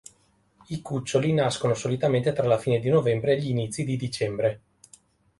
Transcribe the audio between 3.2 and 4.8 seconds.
e gli inizi di dicembre.